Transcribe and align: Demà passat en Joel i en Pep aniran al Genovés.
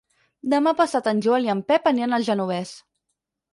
Demà 0.53 0.73
passat 0.79 1.09
en 1.11 1.21
Joel 1.27 1.47
i 1.49 1.53
en 1.55 1.63
Pep 1.69 1.91
aniran 1.93 2.19
al 2.19 2.29
Genovés. 2.31 2.75